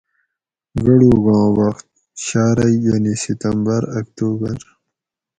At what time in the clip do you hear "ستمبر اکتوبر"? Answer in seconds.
3.23-4.57